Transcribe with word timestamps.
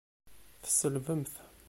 Tselbemt! 0.63 1.33